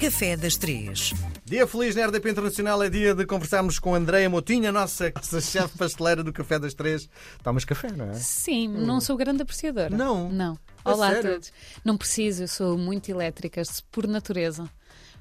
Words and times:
Café 0.00 0.34
das 0.34 0.56
Três. 0.56 1.12
Dia 1.44 1.66
feliz 1.66 1.94
na 1.94 2.06
RDP 2.06 2.30
Internacional 2.30 2.82
é 2.82 2.88
dia 2.88 3.14
de 3.14 3.26
conversarmos 3.26 3.78
com 3.78 3.94
Andreia 3.94 4.30
Motinha, 4.30 4.72
nossa, 4.72 5.12
nossa 5.14 5.42
chefe 5.42 5.76
pasteleira 5.76 6.24
do 6.24 6.32
Café 6.32 6.58
das 6.58 6.72
Três. 6.72 7.06
Tomas 7.42 7.66
café, 7.66 7.92
não 7.92 8.06
é? 8.06 8.14
Sim, 8.14 8.66
não 8.66 8.98
sou 8.98 9.14
grande 9.14 9.42
apreciadora. 9.42 9.94
Não? 9.94 10.30
Não. 10.30 10.58
A 10.82 10.94
Olá 10.94 11.08
a 11.08 11.14
sério? 11.16 11.32
todos. 11.32 11.52
Não 11.84 11.98
preciso, 11.98 12.44
eu 12.44 12.48
sou 12.48 12.78
muito 12.78 13.10
elétrica, 13.10 13.60
por 13.92 14.06
natureza. 14.06 14.70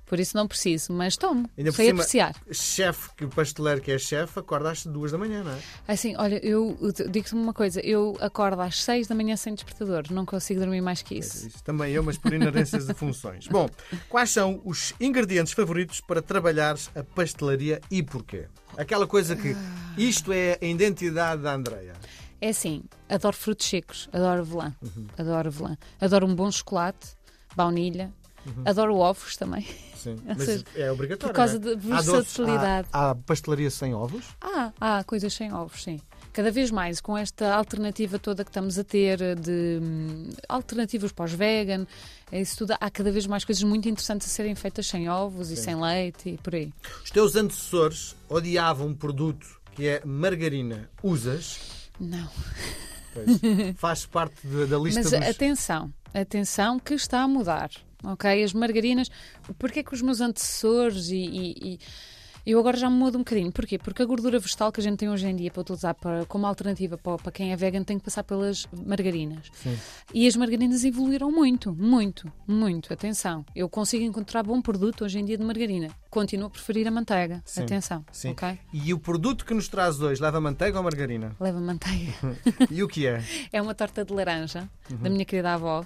Por 0.09 0.19
isso 0.19 0.35
não 0.35 0.47
preciso, 0.47 0.91
mas 0.91 1.15
tomo. 1.15 1.47
Ainda 1.55 1.71
sei 1.71 1.85
cima- 1.85 1.99
apreciar. 2.01 2.35
Chefe, 2.51 3.09
que 3.15 3.25
o 3.25 3.29
pasteleiro 3.29 3.79
que 3.79 3.91
é 3.91 3.97
chefe, 3.99 4.39
acorda 4.39 4.71
às 4.71 4.83
duas 4.83 5.11
da 5.11 5.19
manhã, 5.19 5.43
não 5.43 5.51
é? 5.51 5.59
Assim, 5.87 6.15
olha, 6.17 6.43
eu 6.43 6.75
digo-te 7.11 7.35
uma 7.35 7.53
coisa, 7.53 7.79
eu 7.81 8.17
acordo 8.19 8.59
às 8.59 8.81
seis 8.83 9.05
da 9.07 9.13
manhã 9.13 9.35
sem 9.37 9.53
despertador, 9.53 10.05
não 10.09 10.25
consigo 10.25 10.59
dormir 10.61 10.81
mais 10.81 11.03
que 11.03 11.13
isso. 11.19 11.47
Isso 11.47 11.63
também 11.63 11.93
eu, 11.93 12.01
mas 12.01 12.17
por 12.17 12.33
inerências 12.33 12.87
de 12.87 12.93
funções. 12.95 13.47
Bom, 13.47 13.69
quais 14.09 14.31
são 14.31 14.59
os 14.65 14.95
ingredientes 14.99 15.53
favoritos 15.53 16.01
para 16.01 16.23
trabalhares 16.23 16.89
a 16.95 17.03
pastelaria 17.03 17.79
e 17.91 18.01
porquê? 18.01 18.47
Aquela 18.77 19.05
coisa 19.05 19.35
que 19.35 19.55
isto 19.95 20.33
é 20.33 20.57
a 20.59 20.65
identidade 20.65 21.43
da 21.43 21.53
Andreia. 21.53 21.93
É 22.41 22.49
assim, 22.49 22.81
adoro 23.07 23.35
frutos 23.35 23.67
secos, 23.67 24.09
adoro 24.11 24.41
avelã, 24.41 24.73
Uhum. 24.81 25.05
adoro 25.17 25.49
avelã. 25.49 25.77
Adoro 26.01 26.25
um 26.25 26.33
bom 26.33 26.49
chocolate, 26.49 27.09
baunilha, 27.55 28.11
adoro 28.65 28.95
ovos 28.97 29.35
também. 29.35 29.65
Sim, 29.95 30.15
mas 30.25 30.43
seja, 30.43 30.65
é 30.75 30.91
obrigatório. 30.91 31.33
por 31.33 31.35
causa 31.35 31.55
é? 31.57 31.59
da 31.59 31.75
versatilidade. 31.75 32.87
Há, 32.91 33.11
há 33.11 33.15
pastelaria 33.15 33.69
sem 33.69 33.93
ovos? 33.93 34.25
Ah, 34.41 34.71
há 34.79 35.03
coisas 35.03 35.33
sem 35.33 35.53
ovos, 35.53 35.83
sim. 35.83 35.99
Cada 36.31 36.51
vez 36.51 36.69
mais, 36.71 37.01
com 37.01 37.17
esta 37.17 37.53
alternativa 37.55 38.19
toda 38.19 38.43
que 38.45 38.51
estamos 38.51 38.77
a 38.77 38.83
ter 38.83 39.17
de 39.35 39.79
hum, 39.81 40.29
alternativas 40.47 41.11
para 41.11 41.25
os 41.25 41.33
vegan, 41.33 41.85
isso 42.31 42.57
tudo, 42.59 42.75
há 42.79 42.89
cada 42.89 43.11
vez 43.11 43.25
mais 43.25 43.43
coisas 43.43 43.63
muito 43.63 43.89
interessantes 43.89 44.27
a 44.27 44.29
serem 44.29 44.53
feitas 44.55 44.85
sem 44.87 45.09
ovos 45.09 45.49
e 45.49 45.57
sem 45.57 45.75
leite 45.75 46.29
e 46.29 46.37
por 46.37 46.53
aí. 46.53 46.71
Os 47.03 47.09
teus 47.09 47.35
antecessores 47.35 48.15
odiavam 48.29 48.87
um 48.87 48.93
produto 48.93 49.59
que 49.73 49.87
é 49.87 50.01
margarina. 50.05 50.89
Usas? 51.01 51.59
Não. 51.99 52.29
Pois, 53.13 53.27
faz 53.77 54.05
parte 54.05 54.35
de- 54.47 54.67
da 54.67 54.77
lista 54.79 55.01
Mas 55.01 55.11
dos... 55.11 55.29
atenção, 55.29 55.91
atenção 56.13 56.79
que 56.79 56.93
está 56.93 57.21
a 57.21 57.27
mudar, 57.27 57.69
ok? 58.03 58.43
As 58.43 58.53
margarinas, 58.53 59.09
porque 59.57 59.79
é 59.79 59.83
que 59.83 59.93
os 59.93 60.01
meus 60.01 60.21
antecessores 60.21 61.09
e, 61.09 61.15
e- 61.17 61.73
e- 61.73 61.79
eu 62.45 62.59
agora 62.59 62.77
já 62.77 62.89
me 62.89 62.95
mudo 62.97 63.15
um 63.17 63.21
bocadinho. 63.21 63.51
Porquê? 63.51 63.77
Porque 63.77 64.01
a 64.01 64.05
gordura 64.05 64.39
vegetal 64.39 64.71
que 64.71 64.79
a 64.79 64.83
gente 64.83 64.97
tem 64.97 65.09
hoje 65.09 65.27
em 65.27 65.35
dia 65.35 65.51
para 65.51 65.61
utilizar 65.61 65.93
para, 65.95 66.25
como 66.25 66.45
alternativa 66.45 66.97
para, 66.97 67.17
para 67.17 67.31
quem 67.31 67.51
é 67.51 67.55
vegan 67.55 67.83
tem 67.83 67.97
que 67.99 68.05
passar 68.05 68.23
pelas 68.23 68.67
margarinas. 68.85 69.47
Sim. 69.53 69.77
E 70.13 70.27
as 70.27 70.35
margarinas 70.35 70.83
evoluíram 70.83 71.31
muito, 71.31 71.73
muito, 71.73 72.31
muito. 72.47 72.91
Atenção, 72.93 73.45
eu 73.55 73.69
consigo 73.69 74.03
encontrar 74.03 74.43
bom 74.43 74.61
produto 74.61 75.03
hoje 75.05 75.19
em 75.19 75.25
dia 75.25 75.37
de 75.37 75.43
margarina. 75.43 75.89
Continuo 76.09 76.47
a 76.47 76.49
preferir 76.49 76.87
a 76.87 76.91
manteiga. 76.91 77.41
Sim, 77.45 77.63
Atenção, 77.63 78.03
Sim. 78.11 78.31
ok? 78.31 78.57
E 78.73 78.93
o 78.93 78.99
produto 78.99 79.45
que 79.45 79.53
nos 79.53 79.67
traz 79.67 79.99
hoje 80.01 80.21
leva 80.21 80.41
manteiga 80.41 80.77
ou 80.77 80.83
margarina? 80.83 81.35
Leva 81.39 81.59
manteiga. 81.59 82.13
E 82.71 82.81
o 82.83 82.87
que 82.87 83.05
é? 83.07 83.23
É 83.51 83.61
uma 83.61 83.73
torta 83.75 84.03
de 84.03 84.13
laranja 84.13 84.69
Uhum. 84.91 84.97
da 84.97 85.09
minha 85.09 85.23
querida 85.25 85.53
avó, 85.53 85.85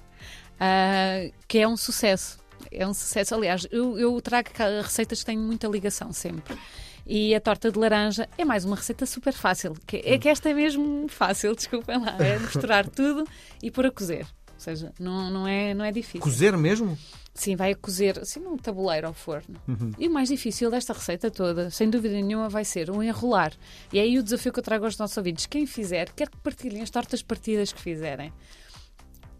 ah, 0.59 1.30
que 1.48 1.58
é 1.59 1.68
um 1.68 1.76
sucesso. 1.76 2.38
É 2.76 2.88
um 2.88 2.94
sucesso. 2.94 3.36
Aliás, 3.36 3.68
eu, 3.72 3.98
eu 3.98 4.20
trago 4.22 4.50
receitas 4.82 5.20
que 5.20 5.26
têm 5.26 5.38
muita 5.38 5.68
ligação 5.68 6.12
sempre. 6.12 6.58
E 7.06 7.36
a 7.36 7.42
torta 7.42 7.72
de 7.72 7.78
laranja 7.78 8.30
é 8.38 8.46
mais 8.46 8.64
uma 8.64 8.76
receita 8.76 9.06
super 9.06 9.34
fácil. 9.34 9.74
Que 9.86 9.98
é 9.98 10.18
que 10.18 10.30
esta 10.30 10.50
é 10.50 10.54
mesmo 10.54 11.08
fácil, 11.10 11.54
desculpem 11.56 12.00
lá. 12.00 12.18
É 12.20 12.40
misturar 12.40 12.88
tudo 12.88 13.26
e 13.62 13.70
pôr 13.70 13.86
a 13.86 13.92
cozer. 13.92 14.26
Ou 14.54 14.60
seja, 14.60 14.94
não, 15.00 15.30
não, 15.30 15.48
é, 15.48 15.74
não 15.74 15.84
é 15.84 15.92
difícil. 15.92 16.22
Cozer 16.22 16.58
mesmo? 16.58 16.98
Sim, 17.34 17.56
vai 17.56 17.72
a 17.72 17.76
cozer 17.76 18.20
assim 18.20 18.40
num 18.40 18.56
tabuleiro 18.56 19.08
ao 19.08 19.14
forno. 19.14 19.60
Uhum. 19.68 19.92
E 19.98 20.08
o 20.08 20.12
mais 20.12 20.30
difícil 20.30 20.70
desta 20.70 20.94
receita 20.94 21.32
toda, 21.32 21.70
sem 21.72 21.90
dúvida 21.90 22.14
nenhuma, 22.14 22.48
vai 22.48 22.64
ser 22.64 22.92
o 22.92 23.02
enrolar. 23.02 23.52
E 23.92 23.98
é 23.98 24.04
aí 24.04 24.20
o 24.20 24.24
desafio 24.24 24.54
que 24.54 24.60
eu 24.60 24.64
trago 24.64 24.86
aos 24.86 24.98
nossos 24.98 25.18
ouvidos. 25.18 25.48
Quem 25.48 25.66
fizer, 25.66 26.10
quer 26.14 26.30
que 26.30 26.38
partilhem 26.38 26.84
as 26.84 26.92
tortas 26.92 27.24
partidas 27.24 27.74
que 27.74 27.81
fizerem. 27.81 28.31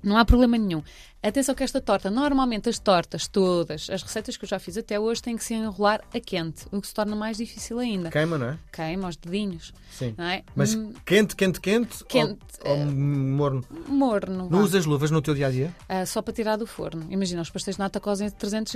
Não 0.04 0.18
há 0.18 0.26
problema 0.26 0.58
nenhum. 0.58 0.84
Atenção 1.24 1.56
que 1.56 1.64
esta 1.64 1.80
torta, 1.80 2.12
normalmente 2.12 2.68
as 2.68 2.78
tortas 2.78 3.28
todas, 3.30 3.90
as 3.90 4.04
receitas 4.04 4.36
que 4.36 4.44
eu 4.44 4.50
já 4.50 4.60
fiz 4.60 4.78
até 4.78 5.00
hoje, 5.00 5.22
têm 5.22 5.38
que 5.38 5.44
se 5.46 5.54
enrolar 5.54 6.02
a 6.14 6.20
quente, 6.20 6.66
o 6.70 6.82
que 6.82 6.88
se 6.88 6.94
torna 6.94 7.16
mais 7.16 7.38
difícil 7.38 7.80
ainda. 7.80 8.10
Queima, 8.10 8.38
não 8.38 8.48
é? 8.50 8.58
Queima 8.74 9.08
os 9.08 9.16
dedinhos, 9.16 9.72
Sim. 9.90 10.14
é? 10.18 10.44
Mas 10.54 10.76
Hum, 10.76 10.92
quente, 11.06 11.34
quente, 11.34 11.62
quente? 11.62 12.04
Quente, 12.10 12.40
Ou, 12.66 12.72
ou 12.78 12.86
morno? 12.86 13.64
morno. 13.88 14.50
Não 14.50 14.50
vá. 14.50 14.58
usas 14.58 14.86
luvas 14.86 15.12
no 15.12 15.22
teu 15.22 15.34
dia 15.34 15.48
a 15.48 15.50
dia? 15.50 15.74
Ah, 15.88 16.06
só 16.06 16.22
para 16.22 16.34
tirar 16.34 16.58
do 16.58 16.68
forno. 16.68 17.06
Imagina, 17.10 17.42
os 17.42 17.50
pastéis 17.50 17.78
de 17.78 17.80
nata 17.80 18.02
cozem 18.02 18.28
a 18.28 18.32
300, 18.44 18.74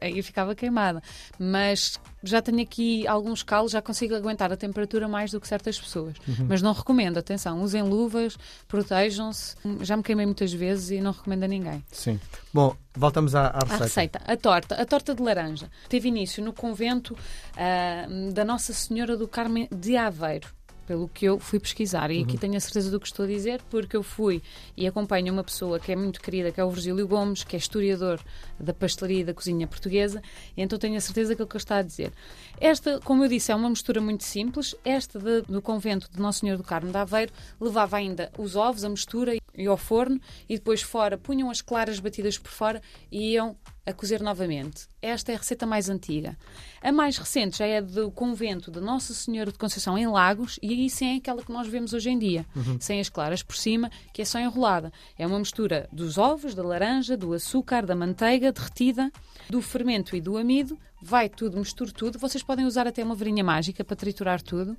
aí 0.00 0.22
ficava 0.22 0.54
queimada. 0.54 1.02
Mas 1.38 2.00
já 2.22 2.40
tenho 2.40 2.62
aqui 2.62 3.06
alguns 3.06 3.42
calos, 3.42 3.72
já 3.72 3.82
consigo 3.82 4.14
aguentar 4.14 4.50
a 4.50 4.56
temperatura 4.56 5.06
mais 5.06 5.30
do 5.32 5.38
que 5.40 5.46
certas 5.46 5.78
pessoas. 5.78 6.16
Mas 6.48 6.62
não 6.62 6.72
recomendo, 6.72 7.18
atenção, 7.18 7.62
usem 7.62 7.82
luvas, 7.82 8.38
protejam-se. 8.66 9.54
Já 9.82 9.98
me 9.98 10.02
queimei 10.02 10.24
muitas 10.24 10.50
vezes 10.50 10.92
e 10.92 11.00
não 11.02 11.12
recomendo 11.12 11.42
a 11.44 11.46
ninguém. 11.48 11.57
Sim. 11.92 12.18
Bom, 12.52 12.74
voltamos 12.94 13.34
à, 13.34 13.46
à 13.46 13.58
A 13.58 13.64
receita. 13.64 13.84
receita, 13.84 14.20
a 14.26 14.36
torta, 14.36 14.74
a 14.74 14.84
torta 14.86 15.14
de 15.14 15.22
laranja, 15.22 15.70
teve 15.88 16.08
início 16.08 16.42
no 16.44 16.52
convento 16.52 17.16
ah, 17.56 18.06
da 18.32 18.44
Nossa 18.44 18.72
Senhora 18.72 19.16
do 19.16 19.26
Carmo 19.28 19.66
de 19.70 19.96
Aveiro. 19.96 20.48
Pelo 20.88 21.06
que 21.06 21.26
eu 21.26 21.38
fui 21.38 21.60
pesquisar, 21.60 22.10
e 22.10 22.22
aqui 22.22 22.38
tenho 22.38 22.56
a 22.56 22.60
certeza 22.60 22.90
do 22.90 22.98
que 22.98 23.06
estou 23.06 23.26
a 23.26 23.28
dizer, 23.28 23.60
porque 23.68 23.94
eu 23.94 24.02
fui 24.02 24.42
e 24.74 24.86
acompanho 24.86 25.30
uma 25.30 25.44
pessoa 25.44 25.78
que 25.78 25.92
é 25.92 25.96
muito 25.96 26.18
querida, 26.18 26.50
que 26.50 26.58
é 26.58 26.64
o 26.64 26.70
Virgílio 26.70 27.06
Gomes, 27.06 27.44
que 27.44 27.54
é 27.54 27.58
historiador 27.58 28.18
da 28.58 28.72
pastelaria 28.72 29.20
e 29.20 29.24
da 29.24 29.34
cozinha 29.34 29.66
portuguesa, 29.66 30.22
e 30.56 30.62
então 30.62 30.78
tenho 30.78 30.96
a 30.96 31.00
certeza 31.00 31.36
que 31.36 31.42
é 31.42 31.44
o 31.44 31.46
que 31.46 31.56
ele 31.56 31.62
está 31.62 31.76
a 31.76 31.82
dizer. 31.82 32.10
Esta, 32.58 33.00
como 33.00 33.22
eu 33.22 33.28
disse, 33.28 33.52
é 33.52 33.54
uma 33.54 33.68
mistura 33.68 34.00
muito 34.00 34.24
simples. 34.24 34.74
Esta 34.82 35.18
de- 35.18 35.42
do 35.42 35.60
convento 35.60 36.10
de 36.10 36.18
Nosso 36.18 36.38
Senhor 36.40 36.56
do 36.56 36.64
Carmo 36.64 36.90
de 36.90 36.96
Aveiro 36.96 37.32
levava 37.60 37.98
ainda 37.98 38.32
os 38.38 38.56
ovos, 38.56 38.82
a 38.82 38.88
mistura 38.88 39.36
e 39.54 39.66
ao 39.66 39.76
forno, 39.76 40.18
e 40.48 40.54
depois 40.56 40.80
fora 40.80 41.18
punham 41.18 41.50
as 41.50 41.60
claras 41.60 42.00
batidas 42.00 42.38
por 42.38 42.50
fora 42.50 42.80
e 43.12 43.32
iam 43.34 43.54
a 43.88 43.92
cozer 43.94 44.20
novamente. 44.20 44.86
Esta 45.00 45.32
é 45.32 45.34
a 45.34 45.38
receita 45.38 45.64
mais 45.64 45.88
antiga. 45.88 46.36
A 46.82 46.92
mais 46.92 47.16
recente 47.16 47.58
já 47.58 47.66
é 47.66 47.80
do 47.80 48.10
convento 48.10 48.70
de 48.70 48.80
Nossa 48.80 49.14
Senhora 49.14 49.50
de 49.50 49.56
Conceição 49.56 49.96
em 49.96 50.06
Lagos 50.06 50.58
e 50.62 50.74
aí 50.74 50.90
sim 50.90 51.14
é 51.14 51.16
aquela 51.16 51.42
que 51.42 51.50
nós 51.50 51.66
vemos 51.66 51.94
hoje 51.94 52.10
em 52.10 52.18
dia, 52.18 52.44
sem 52.78 53.00
as 53.00 53.08
claras 53.08 53.42
por 53.42 53.56
cima, 53.56 53.90
que 54.12 54.20
é 54.20 54.26
só 54.26 54.38
enrolada. 54.38 54.92
É 55.18 55.26
uma 55.26 55.38
mistura 55.38 55.88
dos 55.90 56.18
ovos, 56.18 56.54
da 56.54 56.62
laranja, 56.62 57.16
do 57.16 57.32
açúcar, 57.32 57.86
da 57.86 57.96
manteiga 57.96 58.52
derretida, 58.52 59.10
do 59.48 59.62
fermento 59.62 60.14
e 60.14 60.20
do 60.20 60.36
amido. 60.36 60.78
Vai 61.00 61.30
tudo, 61.30 61.56
mistura 61.56 61.90
tudo. 61.90 62.18
Vocês 62.18 62.42
podem 62.42 62.66
usar 62.66 62.86
até 62.86 63.02
uma 63.02 63.14
varinha 63.14 63.42
mágica 63.42 63.82
para 63.82 63.96
triturar 63.96 64.42
tudo. 64.42 64.76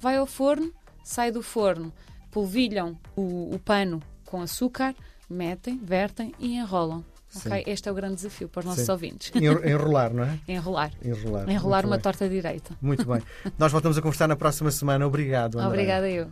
Vai 0.00 0.16
ao 0.16 0.26
forno, 0.26 0.72
sai 1.04 1.30
do 1.30 1.42
forno, 1.42 1.92
polvilham 2.32 2.98
o, 3.14 3.54
o 3.54 3.58
pano 3.60 4.02
com 4.24 4.42
açúcar, 4.42 4.96
metem, 5.30 5.78
vertem 5.78 6.34
e 6.40 6.56
enrolam. 6.56 7.04
Ok? 7.36 7.64
Este 7.66 7.88
é 7.88 7.92
o 7.92 7.94
grande 7.94 8.16
desafio 8.16 8.48
para 8.48 8.60
os 8.60 8.64
nossos 8.66 8.84
Sim. 8.86 8.92
ouvintes. 8.92 9.30
Enro- 9.34 9.68
Enrolar, 9.68 10.12
não 10.14 10.24
é? 10.24 10.38
Enrolar. 10.48 10.90
Enrolar. 11.04 11.48
Enrolar 11.50 11.82
Muito 11.82 11.86
uma 11.90 11.96
bem. 11.96 12.02
torta 12.02 12.28
direita. 12.28 12.74
Muito 12.80 13.04
bem. 13.06 13.22
Nós 13.58 13.70
voltamos 13.70 13.98
a 13.98 14.02
conversar 14.02 14.26
na 14.28 14.36
próxima 14.36 14.70
semana. 14.70 15.06
Obrigado, 15.06 15.56
Andréia. 15.58 15.68
Obrigada 15.68 16.08
eu. 16.10 16.28